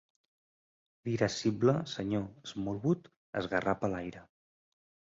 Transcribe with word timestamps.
L'irascible 1.07 1.77
Sr. 1.93 2.23
Smallwood 2.55 3.13
esgarrapa 3.45 3.95
l'aire. 3.97 4.29